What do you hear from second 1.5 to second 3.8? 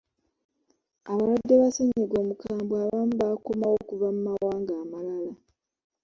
ba ssennyiga omukambwe abamu bakomawo